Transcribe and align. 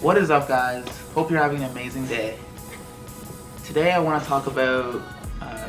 What 0.00 0.16
is 0.16 0.30
up, 0.30 0.48
guys? 0.48 0.88
Hope 1.12 1.30
you're 1.30 1.42
having 1.42 1.62
an 1.62 1.70
amazing 1.72 2.06
day. 2.06 2.38
Today, 3.64 3.92
I 3.92 3.98
want 3.98 4.22
to 4.22 4.26
talk 4.26 4.46
about 4.46 5.02
uh, 5.42 5.68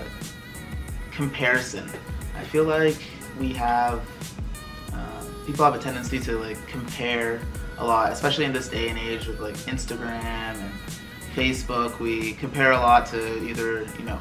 comparison. 1.12 1.92
I 2.38 2.46
feel 2.46 2.64
like 2.64 2.96
we 3.38 3.52
have 3.52 4.02
uh, 4.94 5.26
people 5.46 5.66
have 5.66 5.76
a 5.76 5.80
tendency 5.80 6.18
to 6.20 6.38
like 6.38 6.66
compare 6.66 7.42
a 7.78 7.86
lot, 7.86 8.14
especially 8.14 8.46
in 8.46 8.54
this 8.54 8.70
day 8.70 8.88
and 8.88 8.98
age 8.98 9.28
with 9.28 9.42
like 9.42 9.56
Instagram 9.68 10.24
and 10.24 10.74
Facebook. 11.36 12.00
We 12.00 12.32
compare 12.36 12.72
a 12.72 12.80
lot 12.80 13.08
to 13.08 13.44
either 13.44 13.86
you 14.00 14.06
know 14.06 14.20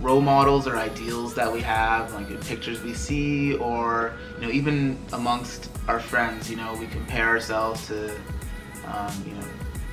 role 0.00 0.20
models 0.20 0.68
or 0.68 0.76
ideals 0.76 1.34
that 1.34 1.52
we 1.52 1.60
have, 1.62 2.14
like 2.14 2.40
pictures 2.42 2.84
we 2.84 2.94
see, 2.94 3.54
or 3.54 4.12
you 4.36 4.46
know 4.46 4.52
even 4.52 4.96
amongst 5.12 5.70
our 5.88 5.98
friends. 5.98 6.48
You 6.48 6.56
know 6.56 6.76
we 6.76 6.86
compare 6.86 7.26
ourselves 7.26 7.84
to 7.88 8.16
um, 8.92 9.12
you 9.26 9.34
know 9.34 9.46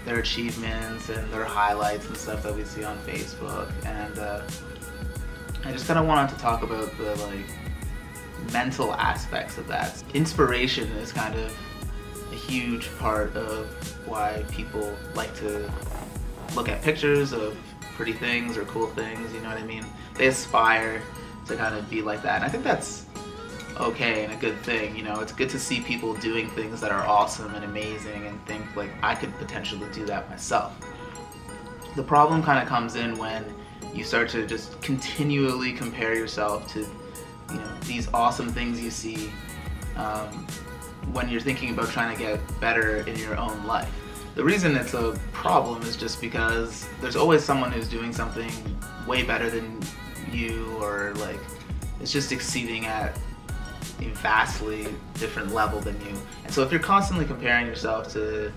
their 0.05 0.19
achievements 0.19 1.09
and 1.09 1.31
their 1.33 1.43
highlights 1.43 2.07
and 2.07 2.15
stuff 2.15 2.43
that 2.43 2.55
we 2.55 2.63
see 2.63 2.83
on 2.83 2.97
Facebook. 2.99 3.71
And 3.85 4.19
uh, 4.19 4.41
I 5.65 5.71
just 5.71 5.87
kind 5.87 5.99
of 5.99 6.05
wanted 6.05 6.33
to 6.35 6.39
talk 6.39 6.61
about 6.61 6.95
the 6.97 7.15
like 7.25 8.53
mental 8.53 8.93
aspects 8.93 9.57
of 9.57 9.67
that. 9.67 10.03
Inspiration 10.13 10.87
is 10.93 11.11
kind 11.11 11.35
of 11.35 11.57
a 12.31 12.35
huge 12.35 12.95
part 12.99 13.35
of 13.35 13.67
why 14.07 14.43
people 14.51 14.95
like 15.15 15.35
to 15.37 15.71
look 16.55 16.69
at 16.69 16.81
pictures 16.81 17.33
of 17.33 17.57
pretty 17.95 18.13
things 18.13 18.57
or 18.57 18.65
cool 18.65 18.87
things, 18.87 19.33
you 19.33 19.39
know 19.39 19.49
what 19.49 19.57
I 19.57 19.63
mean? 19.63 19.85
They 20.15 20.27
aspire 20.27 21.01
to 21.47 21.55
kind 21.55 21.75
of 21.75 21.89
be 21.89 22.01
like 22.01 22.21
that. 22.23 22.35
And 22.35 22.43
I 22.43 22.49
think 22.49 22.63
that's 22.63 23.04
okay 23.79 24.23
and 24.23 24.33
a 24.33 24.35
good 24.35 24.57
thing, 24.61 24.95
you 24.95 25.03
know. 25.03 25.19
It's 25.19 25.31
good 25.31 25.49
to 25.49 25.59
see 25.59 25.81
people 25.81 26.13
doing 26.15 26.49
things 26.49 26.81
that 26.81 26.91
are 26.91 27.05
awesome 27.05 27.53
and 27.55 27.65
amazing 27.65 28.25
and 28.25 28.43
think 28.45 28.75
like 28.75 28.91
I 29.01 29.15
could 29.15 29.33
potentially 29.37 29.87
do 29.93 30.05
that 30.05 30.29
myself. 30.29 30.73
The 31.95 32.03
problem 32.03 32.43
kind 32.43 32.61
of 32.61 32.67
comes 32.67 32.95
in 32.95 33.17
when 33.17 33.45
you 33.93 34.03
start 34.03 34.29
to 34.29 34.45
just 34.45 34.81
continually 34.81 35.71
compare 35.71 36.15
yourself 36.15 36.71
to 36.73 36.79
you 36.79 37.55
know 37.55 37.77
these 37.85 38.07
awesome 38.13 38.49
things 38.49 38.81
you 38.81 38.89
see 38.89 39.31
um, 39.95 40.47
when 41.13 41.29
you're 41.29 41.41
thinking 41.41 41.69
about 41.69 41.89
trying 41.89 42.15
to 42.15 42.21
get 42.21 42.39
better 42.59 42.97
in 43.07 43.17
your 43.17 43.37
own 43.37 43.65
life. 43.65 43.91
The 44.35 44.43
reason 44.43 44.75
it's 44.75 44.93
a 44.93 45.17
problem 45.31 45.81
is 45.83 45.95
just 45.95 46.19
because 46.19 46.87
there's 46.99 47.15
always 47.15 47.43
someone 47.43 47.71
who's 47.71 47.87
doing 47.87 48.11
something 48.11 48.51
way 49.07 49.23
better 49.23 49.49
than 49.49 49.81
you 50.31 50.75
or 50.81 51.13
like 51.15 51.39
it's 52.01 52.11
just 52.11 52.31
exceeding 52.31 52.85
at 52.85 53.17
a 53.99 54.09
vastly 54.09 54.87
different 55.15 55.53
level 55.53 55.79
than 55.79 55.99
you. 56.01 56.15
And 56.43 56.53
so 56.53 56.61
if 56.63 56.71
you're 56.71 56.81
constantly 56.81 57.25
comparing 57.25 57.67
yourself 57.67 58.11
to 58.13 58.51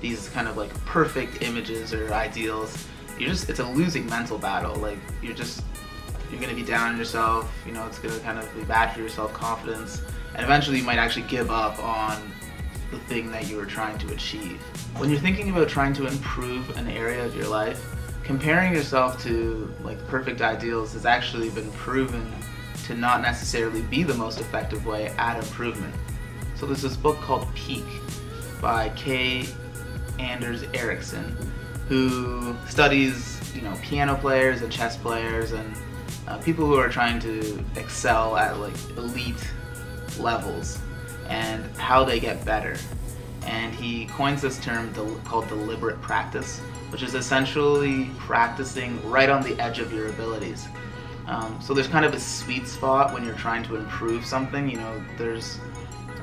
these 0.00 0.28
kind 0.30 0.48
of 0.48 0.56
like 0.56 0.72
perfect 0.84 1.42
images 1.42 1.92
or 1.92 2.12
ideals, 2.12 2.86
you're 3.18 3.30
just 3.30 3.48
it's 3.50 3.60
a 3.60 3.66
losing 3.66 4.06
mental 4.06 4.38
battle. 4.38 4.76
Like 4.76 4.98
you're 5.22 5.34
just 5.34 5.62
you're 6.30 6.40
gonna 6.40 6.54
be 6.54 6.62
down 6.62 6.92
on 6.92 6.98
yourself, 6.98 7.52
you 7.66 7.72
know, 7.72 7.86
it's 7.86 7.98
gonna 7.98 8.18
kind 8.20 8.38
of 8.38 8.54
be 8.54 8.62
bad 8.64 8.92
for 8.92 9.00
your 9.00 9.08
self 9.08 9.32
confidence 9.32 10.02
and 10.34 10.44
eventually 10.44 10.78
you 10.78 10.84
might 10.84 10.98
actually 10.98 11.26
give 11.26 11.50
up 11.50 11.82
on 11.82 12.16
the 12.90 12.98
thing 13.00 13.30
that 13.32 13.48
you 13.48 13.56
were 13.56 13.66
trying 13.66 13.98
to 13.98 14.12
achieve. 14.12 14.60
When 14.96 15.10
you're 15.10 15.18
thinking 15.18 15.50
about 15.50 15.68
trying 15.68 15.92
to 15.94 16.06
improve 16.06 16.76
an 16.76 16.88
area 16.88 17.24
of 17.24 17.34
your 17.34 17.48
life, 17.48 17.84
comparing 18.22 18.72
yourself 18.72 19.20
to 19.24 19.72
like 19.82 19.98
perfect 20.06 20.40
ideals 20.40 20.92
has 20.92 21.06
actually 21.06 21.50
been 21.50 21.70
proven 21.72 22.32
to 22.88 22.94
not 22.94 23.20
necessarily 23.20 23.82
be 23.82 24.02
the 24.02 24.14
most 24.14 24.40
effective 24.40 24.84
way 24.86 25.08
at 25.18 25.36
improvement. 25.36 25.94
So 26.56 26.64
there's 26.64 26.82
this 26.82 26.96
book 26.96 27.20
called 27.20 27.46
Peak 27.54 27.84
by 28.62 28.88
K. 28.96 29.46
Anders 30.18 30.64
Ericsson, 30.72 31.36
who 31.88 32.56
studies, 32.66 33.54
you 33.54 33.60
know, 33.60 33.74
piano 33.82 34.16
players 34.16 34.62
and 34.62 34.72
chess 34.72 34.96
players 34.96 35.52
and 35.52 35.76
uh, 36.26 36.38
people 36.38 36.64
who 36.66 36.76
are 36.76 36.88
trying 36.88 37.20
to 37.20 37.62
excel 37.76 38.36
at 38.38 38.58
like 38.58 38.74
elite 38.96 39.46
levels 40.18 40.78
and 41.28 41.64
how 41.76 42.04
they 42.04 42.18
get 42.18 42.42
better. 42.44 42.74
And 43.44 43.74
he 43.74 44.06
coins 44.06 44.40
this 44.40 44.58
term 44.60 44.92
del- 44.94 45.14
called 45.24 45.46
deliberate 45.48 46.00
practice, 46.00 46.58
which 46.90 47.02
is 47.02 47.14
essentially 47.14 48.10
practicing 48.16 49.06
right 49.08 49.28
on 49.28 49.42
the 49.42 49.60
edge 49.60 49.78
of 49.78 49.92
your 49.92 50.08
abilities. 50.08 50.66
Um, 51.28 51.60
so 51.60 51.74
there's 51.74 51.88
kind 51.88 52.06
of 52.06 52.14
a 52.14 52.20
sweet 52.20 52.66
spot 52.66 53.12
when 53.12 53.24
you're 53.24 53.34
trying 53.34 53.62
to 53.64 53.76
improve 53.76 54.24
something. 54.24 54.68
You 54.68 54.78
know, 54.78 55.04
there's 55.18 55.60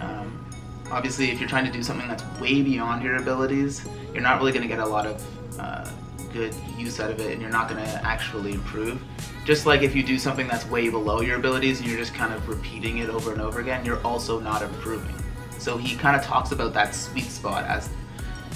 um, 0.02 0.46
obviously 0.92 1.30
if 1.32 1.40
you're 1.40 1.50
trying 1.50 1.66
to 1.66 1.72
do 1.72 1.84
something 1.84 2.08
that's 2.08 2.24
way 2.40 2.64
beyond 2.64 3.04
your 3.04 3.18
abilities, 3.18 3.86
you're 4.14 4.24
not 4.24 4.40
really 4.40 4.52
going 4.52 4.64
to 4.64 4.68
get 4.68 4.80
a 4.80 4.86
lot 4.86 5.06
of 5.06 5.60
uh, 5.60 5.88
good 6.34 6.56
use 6.76 7.00
out 7.00 7.12
of 7.12 7.20
it, 7.20 7.32
and 7.32 7.42
you're 7.42 7.52
not 7.52 7.70
going 7.70 7.84
to 7.84 8.06
actually 8.06 8.54
improve. 8.54 9.02
Just 9.46 9.68
like 9.68 9.84
if 9.84 9.96
you 9.96 10.02
do 10.02 10.18
something 10.18 10.48
that's 10.48 10.66
way 10.66 10.90
below 10.90 11.22
your 11.22 11.38
abilities 11.38 11.80
and 11.80 11.88
you're 11.88 12.00
just 12.00 12.16
kind 12.16 12.34
of 12.34 12.50
repeating 12.50 12.98
it 12.98 13.10
over 13.10 13.32
and 13.32 13.42
over 13.42 13.60
again, 13.60 13.86
you're 13.86 14.02
also 14.04 14.40
not 14.40 14.64
improving. 14.64 15.16
So 15.60 15.78
he 15.78 15.96
kind 15.96 16.16
of 16.16 16.24
talks 16.24 16.52
about 16.52 16.74
that 16.74 16.96
sweet 16.96 17.26
spot 17.26 17.64
as 17.66 17.90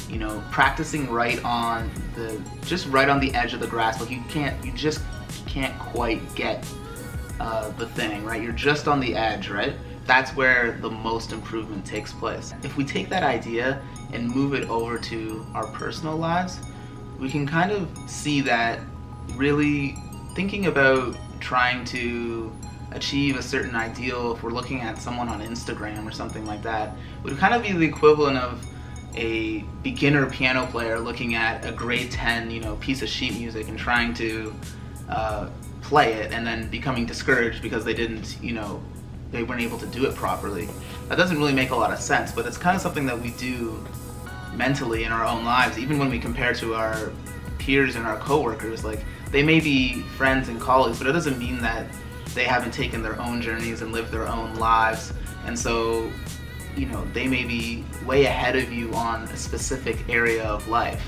you 0.09 0.17
know 0.17 0.43
practicing 0.49 1.07
right 1.09 1.43
on 1.45 1.91
the 2.15 2.41
just 2.65 2.87
right 2.87 3.09
on 3.09 3.19
the 3.19 3.31
edge 3.35 3.53
of 3.53 3.59
the 3.59 3.67
grass 3.67 4.01
like 4.01 4.09
you 4.09 4.23
can't 4.27 4.65
you 4.65 4.71
just 4.71 5.01
can't 5.45 5.77
quite 5.79 6.33
get 6.35 6.67
uh, 7.39 7.69
the 7.71 7.87
thing 7.87 8.23
right? 8.23 8.41
You're 8.41 8.51
just 8.51 8.87
on 8.87 8.99
the 8.99 9.15
edge 9.15 9.49
right? 9.49 9.75
That's 10.05 10.31
where 10.35 10.77
the 10.81 10.89
most 10.89 11.33
improvement 11.33 11.85
takes 11.85 12.11
place. 12.11 12.53
If 12.63 12.77
we 12.77 12.83
take 12.83 13.09
that 13.09 13.23
idea 13.23 13.81
and 14.11 14.27
move 14.27 14.53
it 14.53 14.67
over 14.69 14.97
to 14.97 15.45
our 15.53 15.67
personal 15.67 16.17
lives 16.17 16.59
we 17.19 17.29
can 17.29 17.45
kind 17.45 17.71
of 17.71 17.89
see 18.07 18.41
that 18.41 18.79
really 19.35 19.95
thinking 20.35 20.67
about 20.67 21.15
trying 21.39 21.83
to 21.85 22.51
achieve 22.91 23.37
a 23.37 23.43
certain 23.43 23.75
ideal, 23.75 24.33
if 24.33 24.41
we're 24.41 24.51
looking 24.51 24.81
at 24.81 24.99
someone 24.99 25.27
on 25.27 25.41
Instagram 25.41 26.07
or 26.07 26.11
something 26.11 26.45
like 26.45 26.63
that, 26.63 26.95
would 27.23 27.37
kind 27.37 27.53
of 27.53 27.61
be 27.61 27.71
the 27.71 27.85
equivalent 27.85 28.37
of 28.37 28.65
a 29.15 29.59
beginner 29.83 30.29
piano 30.29 30.65
player 30.67 30.99
looking 30.99 31.35
at 31.35 31.65
a 31.65 31.71
grade 31.71 32.09
10, 32.11 32.49
you 32.49 32.61
know, 32.61 32.75
piece 32.77 33.01
of 33.01 33.09
sheet 33.09 33.37
music 33.37 33.67
and 33.67 33.77
trying 33.77 34.13
to 34.13 34.53
uh, 35.09 35.49
play 35.81 36.13
it 36.13 36.31
and 36.31 36.45
then 36.45 36.69
becoming 36.69 37.05
discouraged 37.05 37.61
because 37.61 37.83
they 37.83 37.93
didn't, 37.93 38.37
you 38.41 38.53
know, 38.53 38.81
they 39.31 39.43
weren't 39.43 39.61
able 39.61 39.77
to 39.77 39.87
do 39.87 40.05
it 40.05 40.15
properly. 40.15 40.67
That 41.07 41.17
doesn't 41.17 41.37
really 41.37 41.53
make 41.53 41.71
a 41.71 41.75
lot 41.75 41.91
of 41.91 41.99
sense, 41.99 42.31
but 42.31 42.45
it's 42.45 42.57
kind 42.57 42.75
of 42.75 42.81
something 42.81 43.05
that 43.05 43.19
we 43.19 43.31
do 43.31 43.83
mentally 44.53 45.03
in 45.03 45.11
our 45.11 45.25
own 45.25 45.45
lives, 45.45 45.77
even 45.77 45.99
when 45.99 46.09
we 46.09 46.19
compare 46.19 46.53
to 46.55 46.75
our 46.75 47.11
peers 47.57 47.95
and 47.95 48.05
our 48.05 48.17
coworkers. 48.17 48.83
Like, 48.83 49.03
they 49.31 49.43
may 49.43 49.59
be 49.59 50.01
friends 50.17 50.49
and 50.49 50.59
colleagues, 50.59 50.97
but 50.97 51.07
it 51.07 51.13
doesn't 51.13 51.37
mean 51.37 51.59
that 51.61 51.85
they 52.33 52.43
haven't 52.43 52.71
taken 52.71 53.01
their 53.03 53.19
own 53.21 53.41
journeys 53.41 53.81
and 53.81 53.91
lived 53.91 54.11
their 54.11 54.27
own 54.27 54.55
lives. 54.55 55.13
And 55.45 55.57
so, 55.57 56.11
you 56.75 56.85
know, 56.85 57.05
they 57.13 57.27
may 57.27 57.43
be 57.43 57.83
way 58.05 58.25
ahead 58.25 58.55
of 58.55 58.71
you 58.71 58.91
on 58.93 59.23
a 59.23 59.37
specific 59.37 60.07
area 60.09 60.43
of 60.43 60.67
life. 60.67 61.03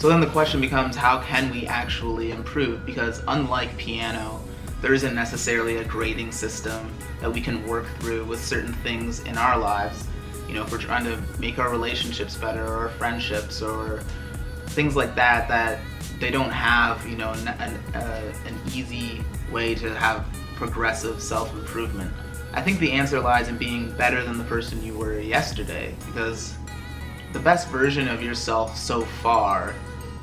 So 0.00 0.08
then 0.08 0.20
the 0.20 0.28
question 0.28 0.62
becomes 0.62 0.96
how 0.96 1.20
can 1.20 1.50
we 1.50 1.66
actually 1.66 2.30
improve? 2.30 2.86
Because 2.86 3.22
unlike 3.28 3.76
piano, 3.76 4.40
there 4.80 4.94
isn't 4.94 5.14
necessarily 5.14 5.76
a 5.76 5.84
grading 5.84 6.32
system 6.32 6.90
that 7.20 7.30
we 7.30 7.42
can 7.42 7.66
work 7.66 7.84
through 7.98 8.24
with 8.24 8.42
certain 8.42 8.72
things 8.76 9.20
in 9.24 9.36
our 9.36 9.58
lives. 9.58 10.08
You 10.48 10.54
know, 10.54 10.64
if 10.64 10.72
we're 10.72 10.78
trying 10.78 11.04
to 11.04 11.22
make 11.38 11.58
our 11.58 11.70
relationships 11.70 12.34
better 12.34 12.66
or 12.66 12.88
friendships 12.88 13.60
or 13.60 14.02
things 14.68 14.96
like 14.96 15.14
that, 15.16 15.48
that 15.48 15.80
they 16.18 16.30
don't 16.30 16.50
have 16.50 17.06
you 17.06 17.18
know 17.18 17.32
an, 17.32 17.48
uh, 17.48 18.32
an 18.46 18.58
easy 18.72 19.22
way 19.52 19.74
to 19.74 19.94
have 19.94 20.24
progressive 20.54 21.20
self-improvement 21.20 22.12
i 22.52 22.60
think 22.60 22.78
the 22.78 22.92
answer 22.92 23.18
lies 23.18 23.48
in 23.48 23.56
being 23.56 23.90
better 23.96 24.22
than 24.22 24.36
the 24.36 24.44
person 24.44 24.82
you 24.84 24.96
were 24.96 25.18
yesterday 25.18 25.94
because 26.04 26.54
the 27.32 27.38
best 27.38 27.68
version 27.68 28.06
of 28.06 28.22
yourself 28.22 28.76
so 28.76 29.00
far 29.00 29.74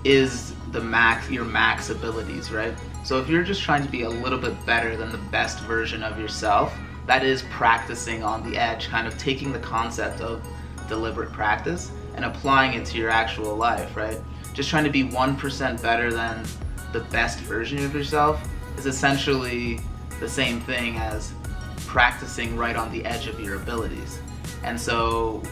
is 0.08 0.54
the 0.72 0.82
max 0.82 1.30
your 1.30 1.46
max 1.46 1.90
abilities 1.90 2.52
right 2.52 2.74
so 3.04 3.20
if 3.20 3.30
you're 3.30 3.44
just 3.44 3.62
trying 3.62 3.84
to 3.84 3.90
be 3.90 4.04
a 4.04 4.10
little 4.10 4.40
bit 4.40 4.54
better 4.66 4.96
than 4.96 5.12
the 5.12 5.18
best 5.30 5.60
version 5.62 6.04
of 6.04 6.20
yourself 6.20 6.74
that 7.06 7.24
is 7.24 7.44
practicing 7.50 8.24
on 8.24 8.50
the 8.50 8.58
edge 8.58 8.88
kind 8.88 9.08
of 9.08 9.18
taking 9.18 9.52
the 9.52 9.60
concept 9.60 10.22
of 10.22 10.46
deliberate 10.88 11.32
practice 11.32 11.92
and 12.16 12.26
applying 12.26 12.74
it 12.74 12.86
to 12.86 12.98
your 12.98 13.10
actual 13.10 13.56
life 13.56 13.96
right 13.96 14.20
just 14.54 14.70
trying 14.70 14.84
to 14.84 14.90
be 14.90 15.04
1% 15.04 15.82
better 15.84 16.12
than 16.12 16.44
the 16.92 17.02
best 17.12 17.40
version 17.42 17.78
of 17.86 17.94
yourself 17.94 18.42
is 18.76 18.88
essentially 18.88 19.80
the 20.20 20.28
same 20.28 20.60
thing 20.62 20.98
as 20.98 21.34
practicing 21.86 22.56
right 22.58 22.76
on 22.76 22.92
the 22.92 23.06
edge 23.06 23.28
of 23.28 23.40
your 23.40 23.56
abilities. 23.56 24.20
And 24.64 24.80
so 24.80 25.44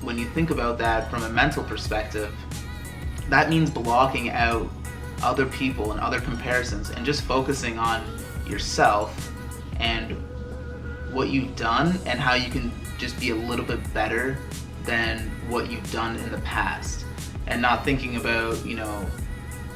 when 0.00 0.18
you 0.18 0.24
think 0.26 0.50
about 0.50 0.78
that 0.78 1.10
from 1.10 1.24
a 1.24 1.28
mental 1.28 1.62
perspective, 1.62 2.34
that 3.30 3.48
means 3.50 3.70
blocking 3.70 4.30
out 4.30 4.68
other 5.22 5.46
people 5.46 5.92
and 5.92 6.00
other 6.00 6.20
comparisons 6.20 6.90
and 6.90 7.04
just 7.04 7.22
focusing 7.24 7.78
on 7.78 8.04
yourself 8.46 9.32
and 9.80 10.12
what 11.12 11.28
you've 11.28 11.54
done 11.56 11.98
and 12.06 12.18
how 12.18 12.34
you 12.34 12.50
can 12.50 12.70
just 12.98 13.18
be 13.18 13.30
a 13.30 13.34
little 13.34 13.64
bit 13.64 13.80
better 13.94 14.36
than 14.84 15.30
what 15.48 15.70
you've 15.70 15.90
done 15.92 16.16
in 16.16 16.30
the 16.30 16.38
past. 16.38 17.04
and 17.46 17.60
not 17.60 17.84
thinking 17.84 18.16
about, 18.16 18.64
you 18.64 18.74
know, 18.74 19.06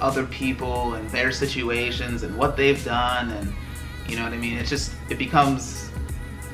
other 0.01 0.25
people 0.25 0.95
and 0.95 1.07
their 1.11 1.31
situations 1.31 2.23
and 2.23 2.35
what 2.35 2.57
they've 2.57 2.83
done 2.83 3.31
and 3.31 3.53
you 4.09 4.17
know 4.17 4.25
what 4.25 4.33
I 4.33 4.39
mean? 4.39 4.57
It's 4.57 4.71
just 4.71 4.93
it 5.11 5.19
becomes 5.19 5.91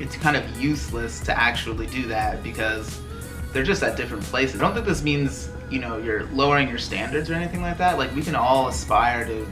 it's 0.01 0.17
kind 0.17 0.37
of 0.37 0.61
useless 0.61 1.21
to 1.21 1.39
actually 1.39 1.87
do 1.87 2.09
that 2.09 2.43
because 2.43 3.01
they're 3.55 3.63
just 3.63 3.83
at 3.85 3.97
different 3.97 4.25
places. 4.25 4.61
I 4.61 4.65
don't 4.65 4.75
think 4.75 4.85
this 4.85 5.03
means, 5.03 5.49
you 5.71 5.79
know, 5.79 5.97
you're 5.97 6.25
lowering 6.27 6.69
your 6.69 6.79
standards 6.79 7.31
or 7.31 7.35
anything 7.35 7.63
like 7.63 7.79
that. 7.79 7.97
Like 7.97 8.15
we 8.15 8.21
can 8.21 8.35
all 8.35 8.67
aspire 8.69 9.25
to 9.25 9.47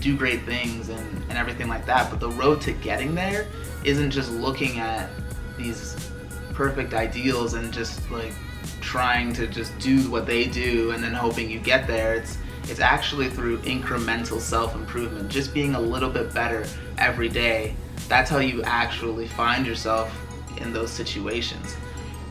do 0.00 0.16
great 0.16 0.42
things 0.42 0.88
and, 0.88 1.22
and 1.28 1.32
everything 1.32 1.68
like 1.68 1.86
that, 1.86 2.10
but 2.10 2.18
the 2.18 2.30
road 2.30 2.60
to 2.62 2.72
getting 2.72 3.14
there 3.14 3.46
isn't 3.84 4.10
just 4.10 4.32
looking 4.32 4.80
at 4.80 5.08
these 5.56 6.10
perfect 6.52 6.92
ideals 6.92 7.54
and 7.54 7.72
just 7.72 8.10
like 8.10 8.32
trying 8.80 9.32
to 9.32 9.46
just 9.46 9.78
do 9.78 10.10
what 10.10 10.26
they 10.26 10.46
do 10.46 10.90
and 10.90 11.02
then 11.02 11.12
hoping 11.12 11.48
you 11.48 11.60
get 11.60 11.86
there. 11.86 12.14
It's 12.14 12.36
it's 12.64 12.80
actually 12.80 13.30
through 13.30 13.58
incremental 13.60 14.40
self-improvement, 14.40 15.28
just 15.28 15.54
being 15.54 15.74
a 15.74 15.80
little 15.80 16.10
bit 16.10 16.34
better 16.34 16.66
every 16.98 17.28
day. 17.28 17.74
That's 18.08 18.28
how 18.28 18.38
you 18.38 18.62
actually 18.64 19.28
find 19.28 19.66
yourself 19.66 20.14
in 20.58 20.72
those 20.72 20.90
situations. 20.90 21.76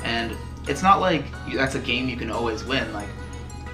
And 0.03 0.37
it's 0.67 0.83
not 0.83 0.99
like 0.99 1.25
that's 1.53 1.75
a 1.75 1.79
game 1.79 2.09
you 2.09 2.17
can 2.17 2.29
always 2.29 2.63
win. 2.63 2.91
Like 2.93 3.09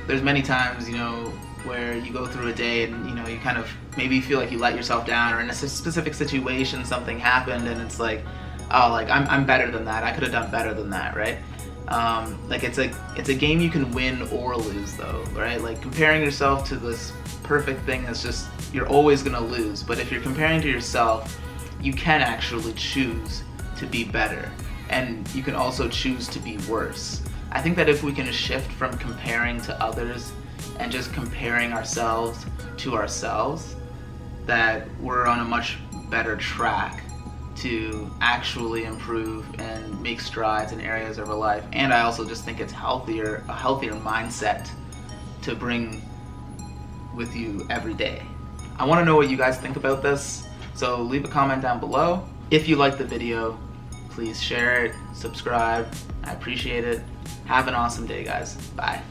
there's 0.07 0.21
many 0.21 0.41
times, 0.41 0.87
you 0.87 0.97
know, 0.97 1.31
where 1.63 1.97
you 1.97 2.13
go 2.13 2.25
through 2.25 2.49
a 2.49 2.53
day 2.53 2.83
and 2.83 3.09
you 3.09 3.15
know 3.15 3.27
you 3.27 3.39
kind 3.39 3.57
of 3.57 3.69
maybe 3.97 4.21
feel 4.21 4.39
like 4.39 4.51
you 4.51 4.59
let 4.59 4.75
yourself 4.75 5.05
down 5.05 5.33
or 5.33 5.41
in 5.41 5.49
a 5.49 5.53
specific 5.53 6.13
situation 6.13 6.85
something 6.85 7.17
happened 7.17 7.67
and 7.67 7.81
it's 7.81 7.99
like 7.99 8.23
oh 8.69 8.89
like 8.91 9.09
I'm, 9.09 9.27
I'm 9.27 9.47
better 9.47 9.71
than 9.71 9.83
that 9.85 10.03
i 10.03 10.11
could 10.11 10.21
have 10.21 10.31
done 10.31 10.51
better 10.51 10.75
than 10.75 10.91
that 10.91 11.15
right 11.15 11.39
um, 11.87 12.37
like 12.49 12.63
it's 12.63 12.77
a 12.77 12.91
it's 13.15 13.29
a 13.29 13.33
game 13.33 13.59
you 13.59 13.69
can 13.69 13.91
win 13.91 14.23
or 14.29 14.55
lose 14.57 14.95
though, 14.95 15.23
right? 15.33 15.61
Like 15.61 15.81
comparing 15.81 16.23
yourself 16.23 16.67
to 16.69 16.75
this 16.77 17.13
perfect 17.43 17.81
thing 17.85 18.03
that's 18.03 18.23
just 18.23 18.47
you're 18.73 18.87
always 18.87 19.21
gonna 19.21 19.39
lose. 19.39 19.83
But 19.83 19.99
if 19.99 20.11
you're 20.11 20.21
comparing 20.21 20.61
to 20.61 20.69
yourself, 20.69 21.39
you 21.81 21.93
can 21.93 22.21
actually 22.21 22.73
choose 22.73 23.43
to 23.77 23.85
be 23.85 24.03
better, 24.03 24.51
and 24.89 25.27
you 25.33 25.43
can 25.43 25.55
also 25.55 25.87
choose 25.89 26.27
to 26.29 26.39
be 26.39 26.57
worse. 26.69 27.21
I 27.51 27.61
think 27.61 27.75
that 27.77 27.89
if 27.89 28.03
we 28.03 28.13
can 28.13 28.31
shift 28.31 28.71
from 28.71 28.97
comparing 28.97 29.61
to 29.61 29.81
others 29.81 30.31
and 30.79 30.91
just 30.91 31.13
comparing 31.13 31.73
ourselves 31.73 32.45
to 32.77 32.95
ourselves, 32.95 33.75
that 34.45 34.87
we're 34.99 35.25
on 35.25 35.39
a 35.39 35.45
much 35.45 35.77
better 36.09 36.35
track 36.35 37.03
to 37.55 38.11
actually 38.21 38.83
improve 38.83 39.45
and 39.59 40.01
make 40.01 40.19
strides 40.19 40.71
in 40.71 40.81
areas 40.81 41.17
of 41.17 41.29
our 41.29 41.35
life. 41.35 41.63
And 41.71 41.93
I 41.93 42.01
also 42.01 42.27
just 42.27 42.43
think 42.43 42.59
it's 42.59 42.73
healthier, 42.73 43.43
a 43.47 43.53
healthier 43.53 43.93
mindset 43.93 44.69
to 45.43 45.55
bring 45.55 46.01
with 47.15 47.35
you 47.35 47.65
every 47.69 47.93
day. 47.93 48.21
I 48.77 48.85
want 48.85 48.99
to 48.99 49.05
know 49.05 49.15
what 49.15 49.29
you 49.29 49.37
guys 49.37 49.57
think 49.57 49.77
about 49.77 50.01
this, 50.01 50.47
so 50.73 51.01
leave 51.01 51.23
a 51.23 51.29
comment 51.29 51.61
down 51.61 51.79
below. 51.79 52.27
If 52.51 52.67
you 52.67 52.75
like 52.75 52.97
the 52.97 53.05
video, 53.05 53.57
please 54.15 54.41
share 54.41 54.85
it, 54.85 54.95
subscribe. 55.13 55.93
I 56.23 56.31
appreciate 56.31 56.85
it. 56.85 57.01
Have 57.45 57.67
an 57.67 57.75
awesome 57.75 58.07
day, 58.07 58.23
guys. 58.23 58.55
Bye. 58.71 59.01